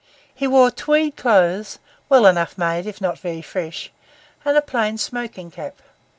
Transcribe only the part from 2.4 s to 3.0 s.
made